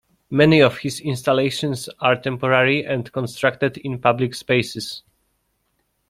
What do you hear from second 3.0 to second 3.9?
constructed